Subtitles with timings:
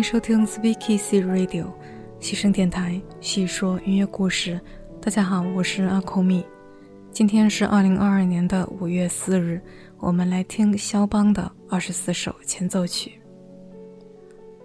[0.00, 1.66] 欢迎收听 Speakeasy Radio
[2.20, 4.58] 西声电台，细说音乐故事。
[4.98, 6.42] 大家好，我是阿口米。
[7.12, 9.60] 今天是二零二二年的五月四日，
[9.98, 13.12] 我们来听肖邦的二十四首前奏曲。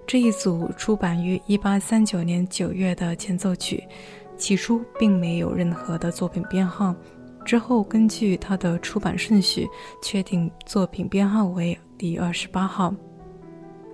[0.07, 3.83] 这一组出版于一八三九年九月的前奏曲，
[4.37, 6.95] 起初并没有任何的作品编号，
[7.43, 9.67] 之后根据它的出版顺序，
[10.01, 12.95] 确定作品编号为第二十八号。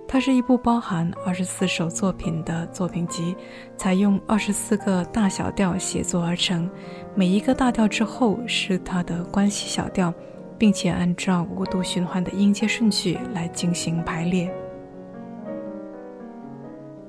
[0.06, 3.34] 它是一部包含二十四首作品的作品集，
[3.78, 6.70] 采用二十四个大小调写作而成。
[7.14, 10.12] 每一个大调之后是它的关系小调，
[10.58, 14.52] 并且按照五度循环的音阶顺序来进行排列。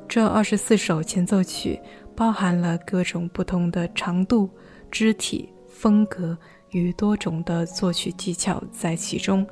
[0.08, 1.78] 这二十四首前奏曲
[2.16, 4.50] 包含了各种不同的长度、
[4.89, 6.38] 肢体、风格
[6.70, 9.45] 与多种的作曲技巧在其中。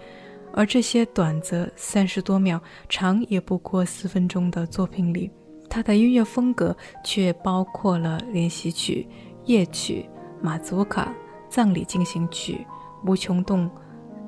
[0.54, 5.32] 而这些短则三十多秒，长也不过四分钟的作品里，
[5.70, 9.08] 他的音乐风格却包括了练习曲、
[9.46, 10.10] 夜曲、
[10.42, 11.14] 马祖卡、
[11.50, 12.66] 葬礼进行曲、
[13.06, 13.70] 无穷动、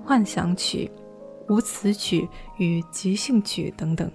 [0.05, 0.89] 幻想曲、
[1.49, 2.27] 无词曲
[2.57, 4.09] 与即兴曲等等。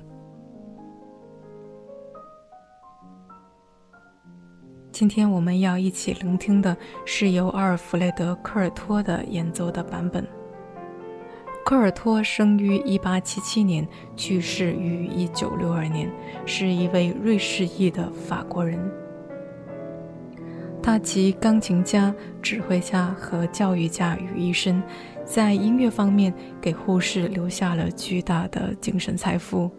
[4.90, 10.26] 今天我们要一起聆听的是由阿尔弗雷德·科尔托的演奏的版本。
[11.68, 16.10] 科尔托生于1877年，去世于1962年，
[16.46, 18.80] 是一位瑞士裔的法国人。
[20.82, 24.82] 他集钢琴家、指挥家和教育家于一身，
[25.26, 29.70] 在音乐方面给后世留下了巨大的精神财富。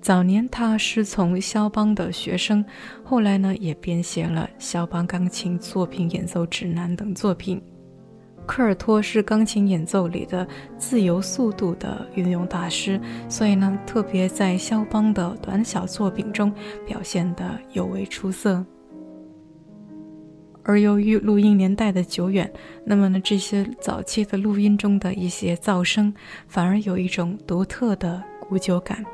[0.00, 2.64] 早年他师从肖邦的学生，
[3.02, 7.60] 后来呢也编写了肖邦钢琴作品演奏指南等作品。
[8.46, 16.52] 科尔托是钢琴演奏里的自由速度的运用大师，所以呢，特别在肖邦的短小作品中
[16.86, 18.64] 表现得尤为出色。
[20.64, 22.52] 而由于录音年代的久远，
[22.84, 26.12] 那么呢，这些早期的录音中的一些噪声
[26.46, 29.04] 反而有一种独特的古旧感，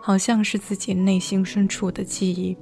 [0.00, 2.56] 好像是自己内心深处的记忆，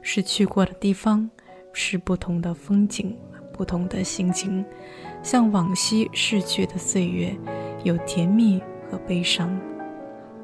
[0.00, 1.28] 是去过的地方，
[1.72, 3.16] 是不同的风景，
[3.52, 4.64] 不同的心情。
[5.24, 7.34] 像往昔逝去的岁月，
[7.82, 9.58] 有甜蜜和悲伤，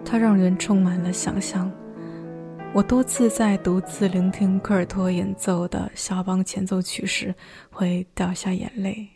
[0.05, 1.71] 它让人充满了想象。
[2.73, 7.35] 我多次在独自聆听科尔托演奏的肖邦前奏曲时，
[7.71, 9.07] 会掉下眼泪。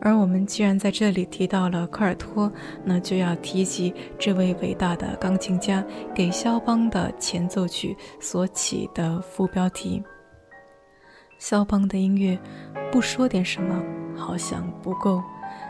[0.00, 2.52] 而我们既然在这里提到了科尔托，
[2.84, 5.84] 那就要提及这位伟大的钢琴家
[6.14, 10.02] 给肖邦的前奏曲所起的副标题。
[11.38, 12.38] 肖邦的音乐，
[12.90, 13.82] 不说点什么
[14.16, 15.22] 好像不够，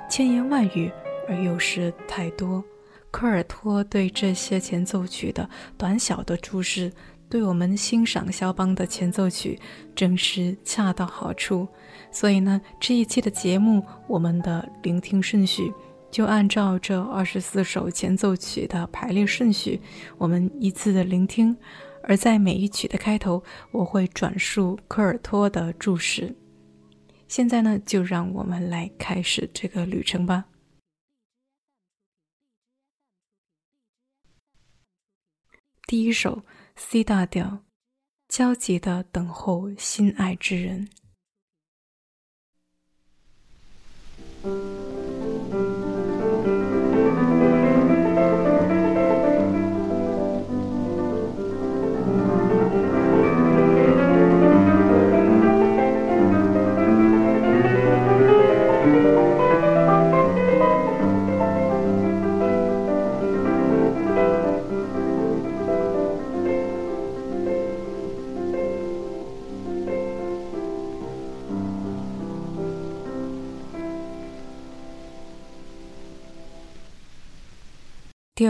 [0.09, 0.91] 千言万语
[1.29, 2.65] 而又是太多。
[3.11, 6.93] 科尔托对这些前奏曲的短小的注释，
[7.29, 9.59] 对我们欣赏肖邦的前奏曲
[9.95, 11.67] 正是恰到好处。
[12.11, 15.73] 所以呢，这一期的节目，我们的聆听顺序
[16.11, 19.81] 就按照这二十四首前奏曲的排列顺序，
[20.17, 21.57] 我们依次的聆听。
[22.09, 26.35] 而在每一曲的开头，我会转述科尔托的注释。
[27.29, 30.47] 现在呢，就让我们来开始这个旅程吧。
[35.87, 36.43] 第一首
[36.77, 37.63] C 大调，
[38.27, 40.89] 焦急的等候心爱之人。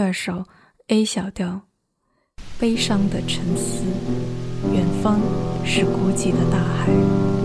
[0.09, 0.43] 二首
[0.87, 1.61] A 小调，
[2.59, 3.83] 悲伤的沉思，
[4.73, 5.21] 远方
[5.63, 7.38] 是孤寂的大海。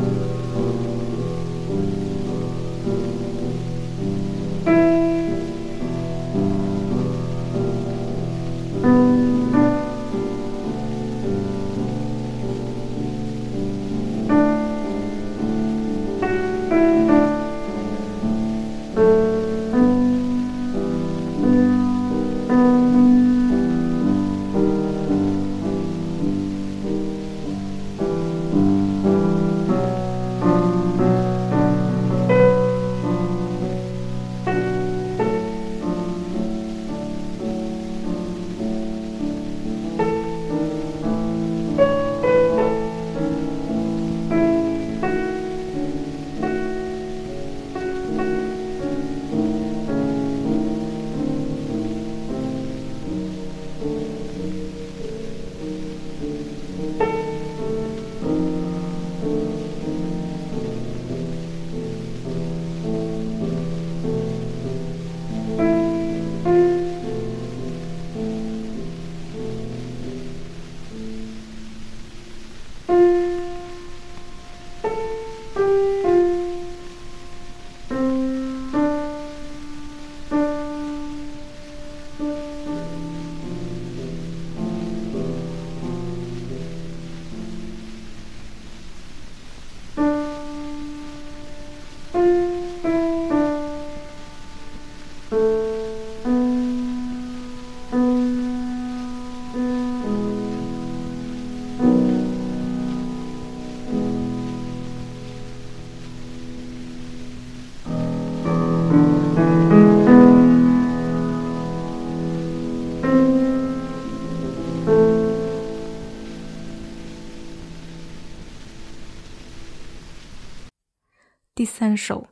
[121.57, 122.27] 第三首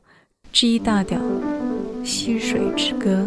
[0.51, 1.17] ，G 大调，
[2.05, 3.25] 《溪水之歌》。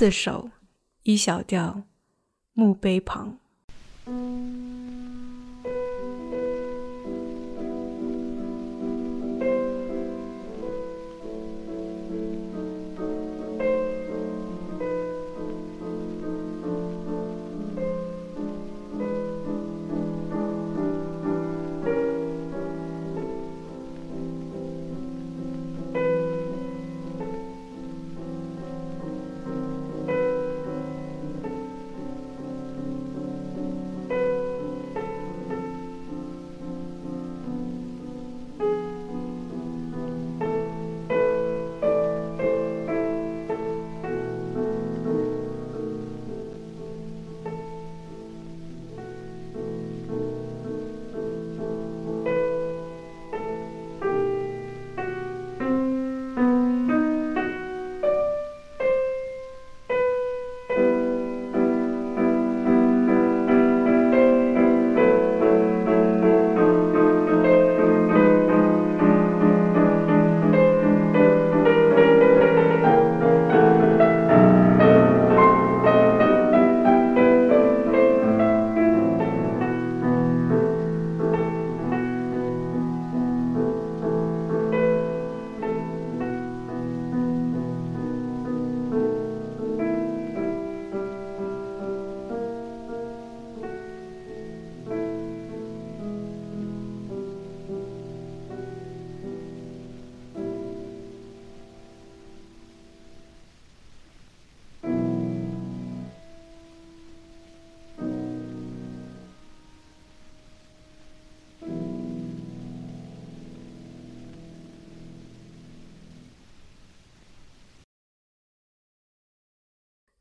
[0.00, 0.48] 四首
[1.02, 1.82] 一小调，
[2.54, 3.29] 墓碑旁。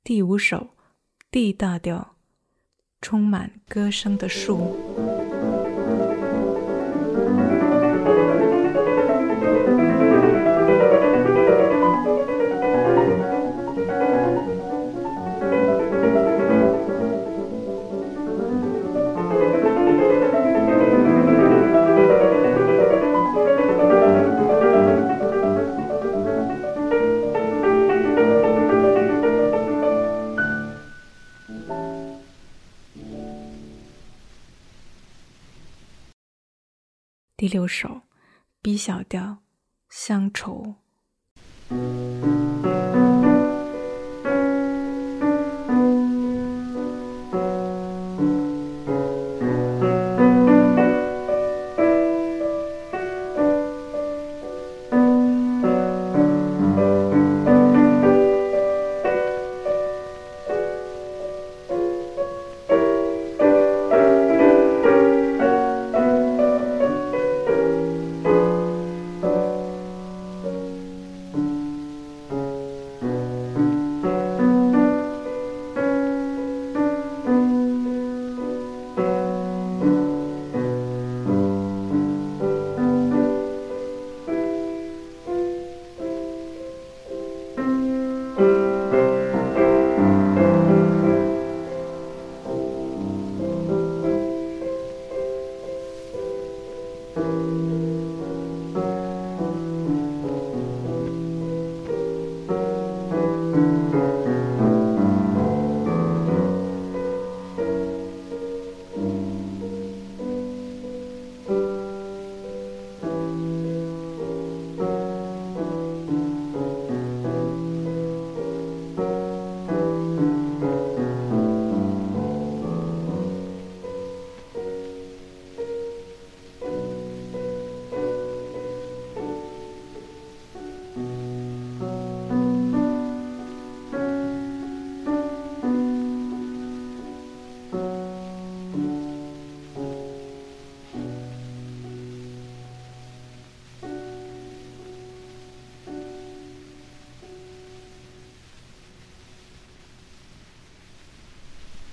[0.09, 0.69] 第五首
[1.29, 2.15] ，D 大调，
[2.99, 4.75] 充满歌声的树。
[37.39, 38.01] 第六首
[38.61, 39.37] ，B 小调，
[39.87, 40.75] 乡愁。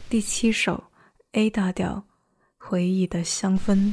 [0.08, 0.84] 第七首
[1.32, 2.04] A 大调，
[2.58, 3.92] 回忆的香氛。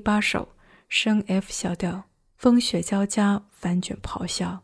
[0.00, 0.48] 第八首，
[0.88, 2.04] 升 F 小调，
[2.38, 4.58] 风雪交加，翻卷咆哮，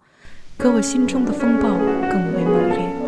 [0.56, 1.68] 可我心中的风暴
[2.10, 3.05] 更为猛烈。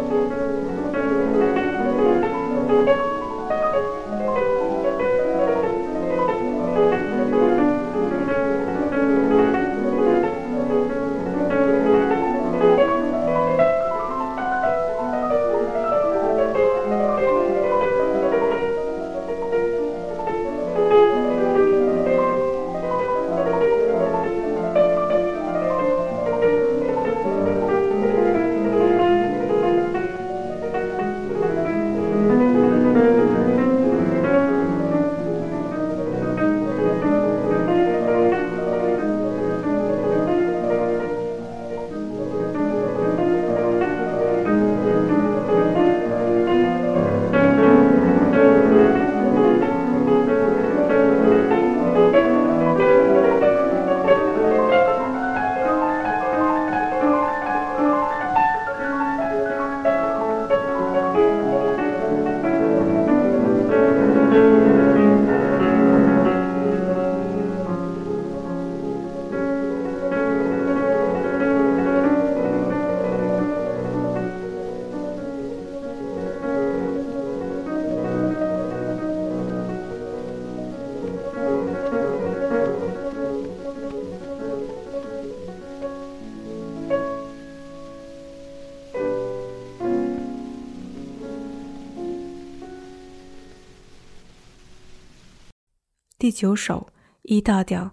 [96.28, 96.88] 第九首
[97.22, 97.90] 一大调，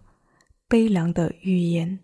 [0.68, 2.00] 悲凉的预言。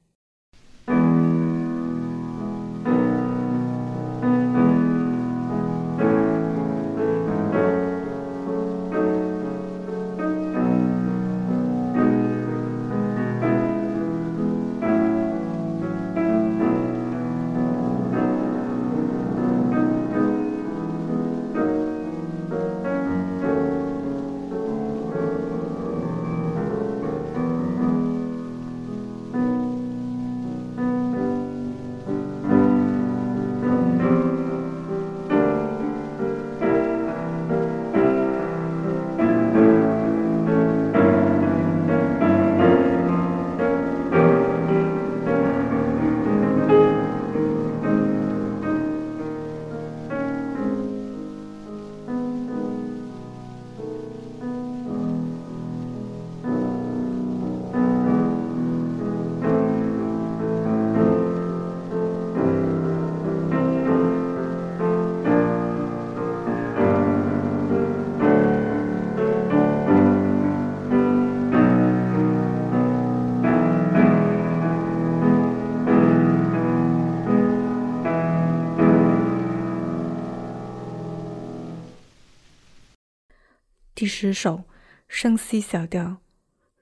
[84.01, 84.63] 第十首，
[85.08, 86.17] 升 C 小调，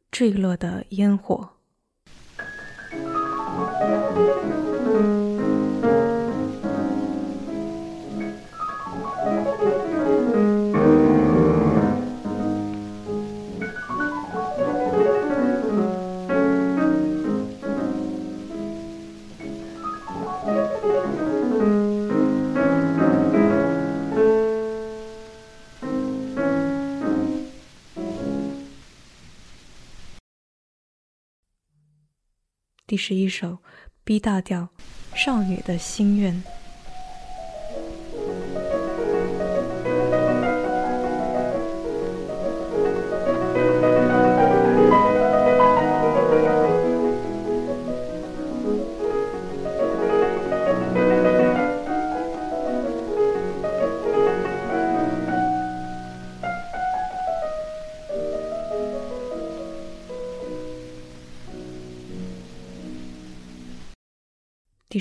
[0.09, 1.58] 坠落的烟火。
[33.00, 33.58] 是一首
[34.03, 34.68] ，B 大调，
[35.15, 36.44] 少女的心愿。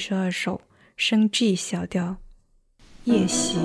[0.08, 0.62] 十二首
[0.96, 2.16] 升 G 小调，
[3.04, 3.58] 夜袭。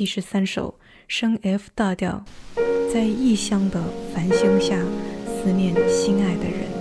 [0.00, 0.76] 第十三首
[1.08, 2.24] 升 F 大调，
[2.90, 3.84] 在异乡的
[4.14, 4.74] 繁星下，
[5.26, 6.79] 思念心爱的人。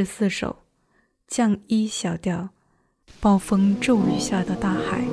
[0.00, 0.56] 十四首，
[1.28, 2.48] 降一小调，
[3.20, 5.04] 暴风骤雨下的大海。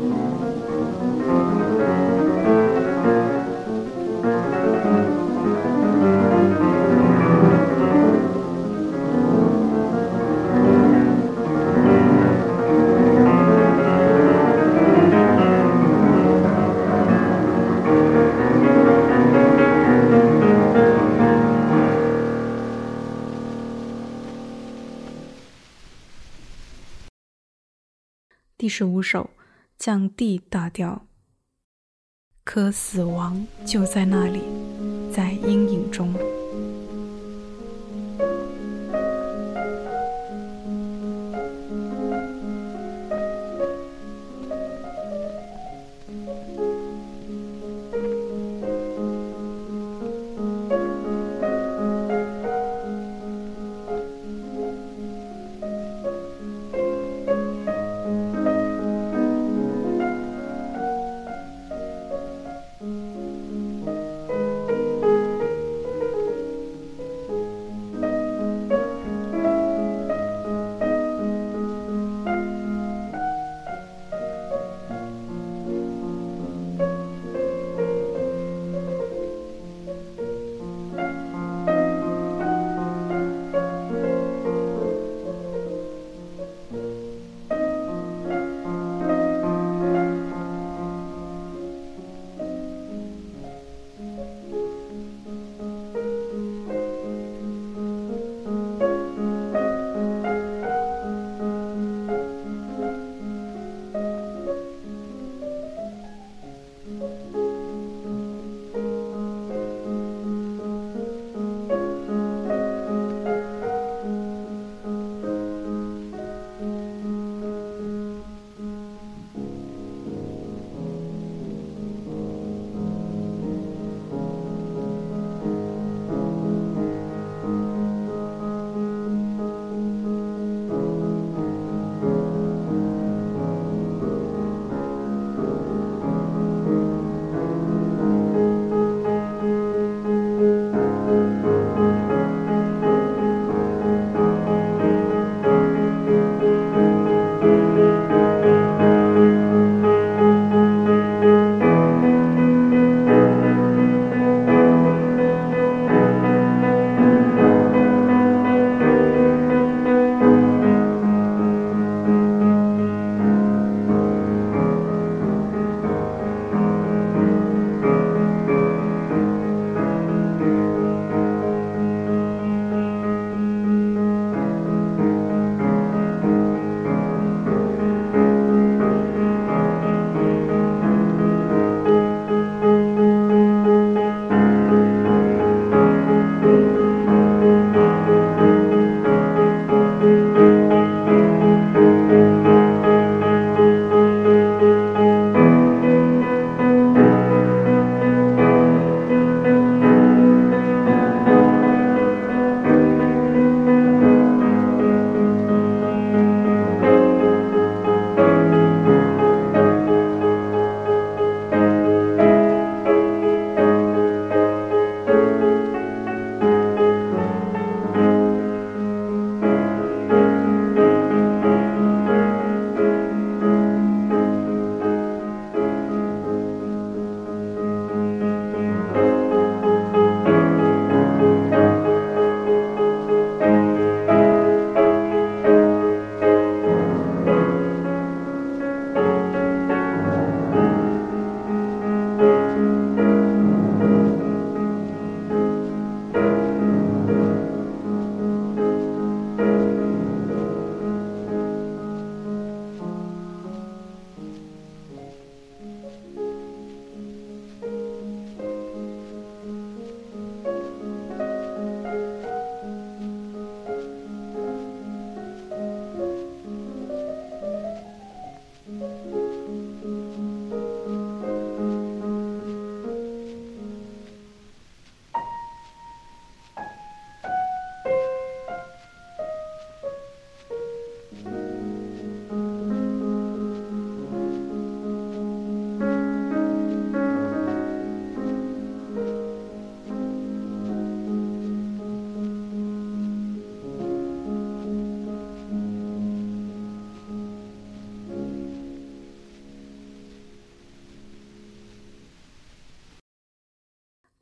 [28.77, 29.31] 十五首，
[29.79, 31.07] 将地打掉。
[32.43, 34.43] 可死亡就在那里，
[35.11, 36.13] 在阴影中。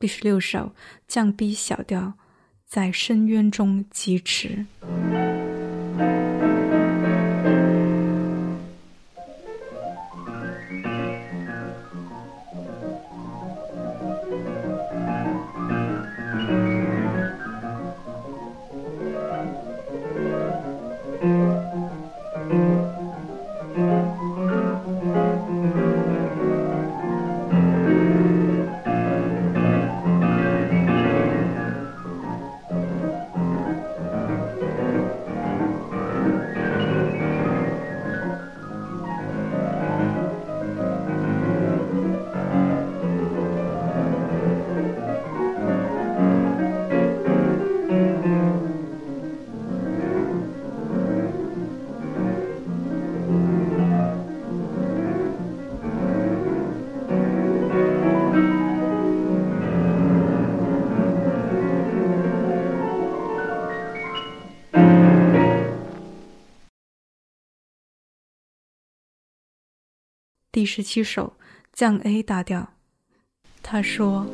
[0.06, 0.72] 第十六首
[1.08, 2.14] 降 B 小调，
[2.68, 4.68] 在深渊中疾驰。
[70.56, 71.34] 第十七首
[71.74, 72.76] 降 A 大调，
[73.62, 74.26] 他说：“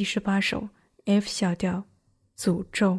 [0.00, 0.66] 第十八首
[1.04, 1.84] F 小调，
[2.34, 2.98] 诅咒。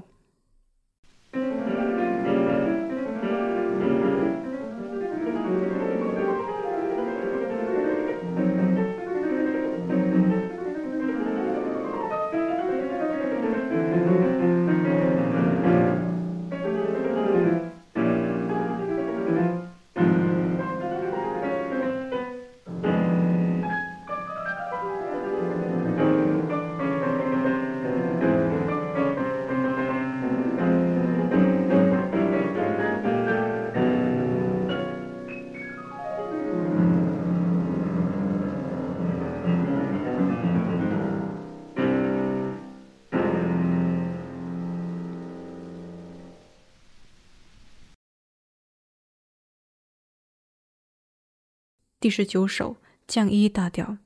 [52.01, 53.97] 第十九首降一大调。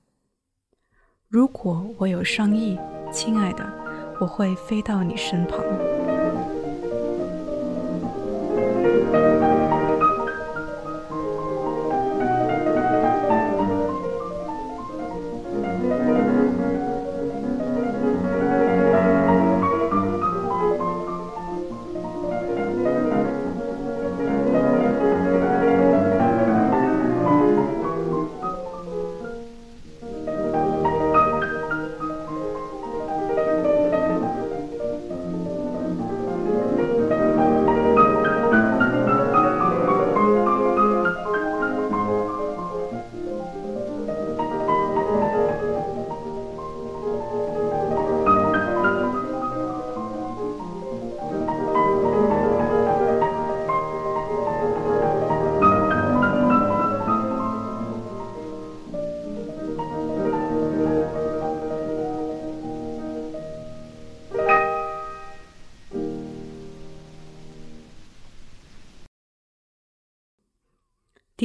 [1.29, 2.77] 如果我有商议，
[3.09, 3.65] 亲爱的，
[4.19, 5.94] 我会飞到你身旁。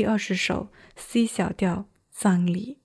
[0.00, 2.79] 第二十首 C 小调葬礼。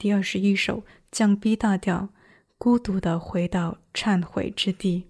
[0.00, 0.82] 第二十一首
[1.12, 2.08] 降 B 大调，
[2.56, 5.09] 孤独的回到忏悔之地。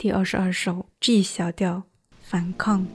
[0.00, 1.82] 第二十二首 G 小调，
[2.22, 2.86] 反抗。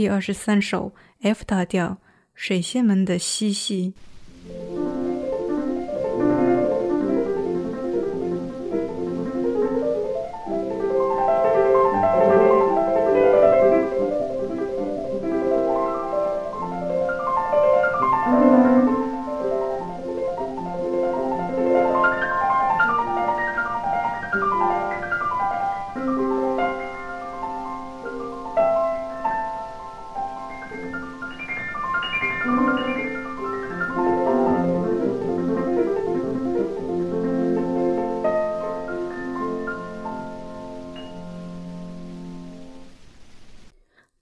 [0.00, 1.98] 第二十三首 F 大调，
[2.34, 3.92] 水仙们的嬉戏。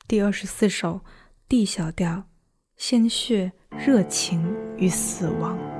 [0.09, 1.03] 第二十四首
[1.51, 2.25] ，D 小调，
[2.79, 4.43] 鲜血、热情
[4.79, 5.78] 与死亡。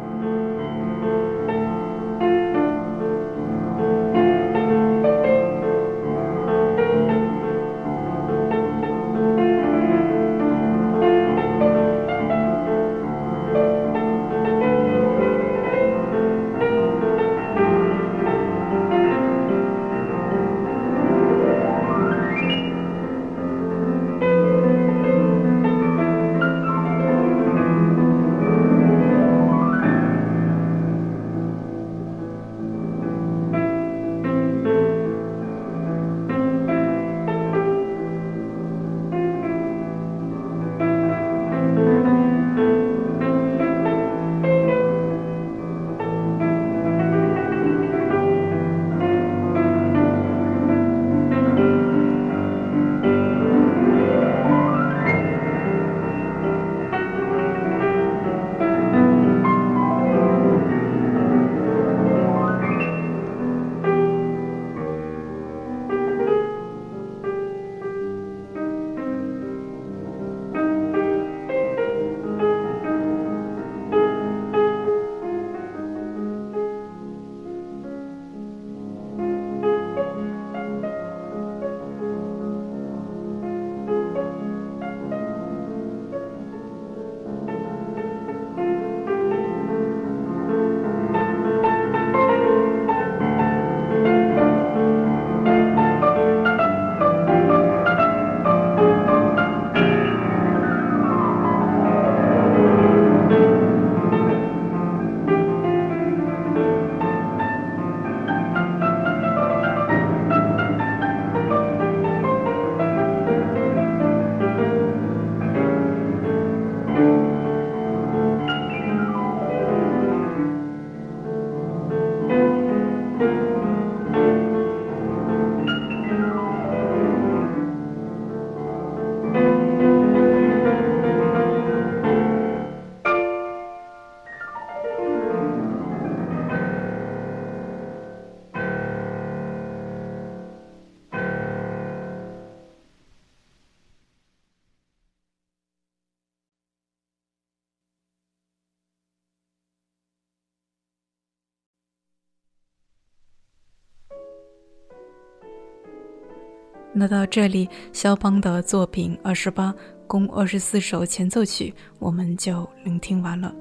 [156.93, 159.75] 那到这里，肖邦的作品二十八
[160.07, 163.55] 共二十四首前奏曲，我们就聆听完了。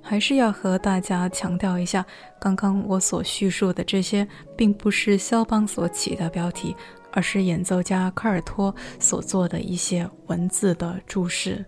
[0.00, 2.04] 还是要和大家强调一下，
[2.40, 4.26] 刚刚我所叙述的这些，
[4.56, 6.74] 并不是肖邦所起的标题，
[7.12, 11.62] 而是演奏家科尔托所做的一些文字的注释。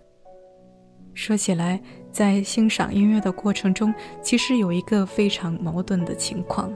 [1.12, 1.78] 说起来，
[2.10, 3.92] 在欣赏音乐的过程中，
[4.22, 6.72] 其实有一个非常矛盾的情况。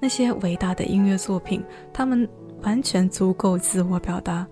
[0.00, 2.26] 那些伟大的音乐作品，他们
[2.62, 4.46] 完全足够自我表达，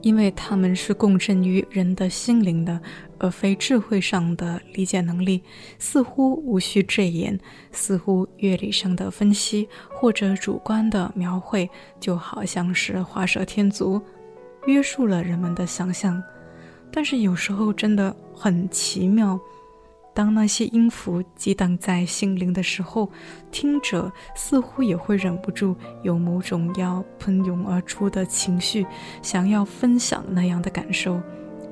[0.00, 2.80] 因为他们是共振于人的心灵的，
[3.18, 5.42] 而非智慧上的理解能力。
[5.78, 7.38] 似乎无需赘言，
[7.72, 11.68] 似乎乐理上的分析或者主观的描绘，
[11.98, 14.00] 就好像是画蛇添足，
[14.66, 16.22] 约束了人们的想象。
[16.92, 19.38] 但是有时候真的很奇妙。
[20.16, 23.10] 当那些音符激荡在心灵的时候，
[23.50, 28.86] 听者似乎也会忍不住有某种要喷涌而出的情绪，
[29.20, 31.20] 想要分享那样的感受。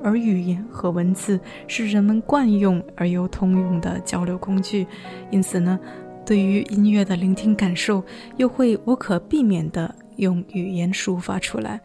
[0.03, 4.85] 而语言和文字是人们惯用而又通用的交流工具，
[5.31, 5.79] 因此呢，
[6.23, 8.03] 对于音乐的聆听感受，
[8.37, 11.81] 又会无可避免地用语言抒发出来。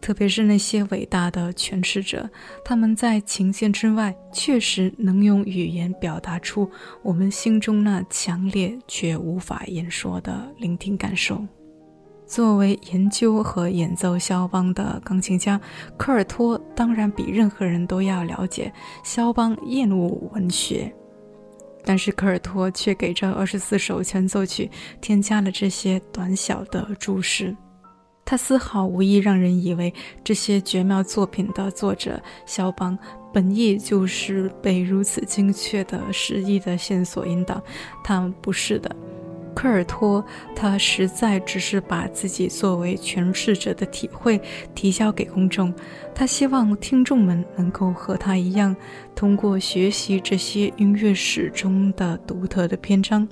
[0.00, 2.28] 特别是那些伟大的诠释者，
[2.64, 6.70] 他们在琴键之外，确实能用语言表达出
[7.02, 11.44] 我们心中那强烈却无法言说的聆听感受。
[12.24, 15.60] 作为研究和演奏肖邦的钢琴家，
[15.96, 18.72] 科尔托当然比任何人都要了解
[19.04, 20.92] 肖邦厌恶文学。
[21.84, 24.68] 但是科尔托却给这二十四首前奏曲
[25.00, 27.56] 添加了这些短小的注释。
[28.26, 32.98] 他丝毫无意让人以为这些绝妙作品的作者肖邦
[33.32, 37.62] 本意就是被如此精确的诗意的线索引导。
[38.04, 38.94] 他不是的。
[39.54, 40.22] 科尔托，
[40.54, 44.38] 他实在只是把自己作为诠释者的体会
[44.74, 45.72] 提交给公众，
[46.14, 48.76] 他希望听众们能够和他一样，
[49.14, 53.26] 通过学习这些音乐史中的独特的篇章，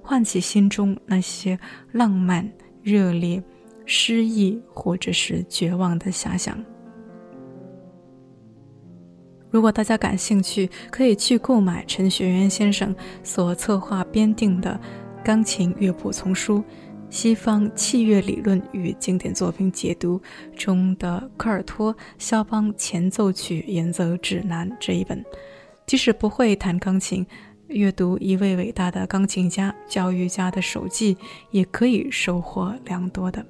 [0.00, 1.58] 唤起心中那些
[1.90, 2.48] 浪漫、
[2.80, 3.42] 热烈、
[3.86, 6.58] 失意或者是绝望的遐想。
[9.50, 14.80] 如果大家感兴趣，可以去购买陈学渊先生所策划编定的。
[15.24, 16.58] 钢琴乐谱丛书
[17.08, 20.20] 《西方器乐理论与经典作品解读》
[20.56, 25.24] 中的科尔托肖邦前奏曲演奏指南这一本，
[25.86, 27.24] 即使不会弹钢琴，
[27.68, 31.16] 阅读一位伟大的钢琴家、教育家的手记，
[31.52, 33.46] 也可以收获良多的。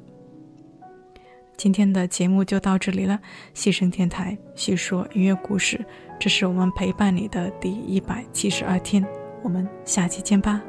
[1.62, 3.16] 今天的节目就到这里了，
[3.54, 5.80] 细声电台叙说音乐故事，
[6.18, 9.06] 这是我们陪伴你的第一百七十二天，
[9.44, 10.60] 我们下期见吧。